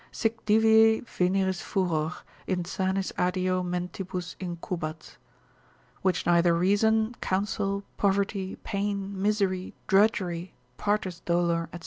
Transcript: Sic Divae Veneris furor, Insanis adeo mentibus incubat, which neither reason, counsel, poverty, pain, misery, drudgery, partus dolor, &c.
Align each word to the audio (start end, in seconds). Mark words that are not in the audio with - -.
Sic 0.11 0.43
Divae 0.47 1.01
Veneris 1.05 1.61
furor, 1.61 2.11
Insanis 2.47 3.11
adeo 3.19 3.61
mentibus 3.61 4.35
incubat, 4.39 5.17
which 6.01 6.25
neither 6.25 6.55
reason, 6.57 7.13
counsel, 7.21 7.83
poverty, 7.97 8.55
pain, 8.63 9.21
misery, 9.21 9.75
drudgery, 9.85 10.55
partus 10.77 11.19
dolor, 11.19 11.69
&c. 11.71 11.79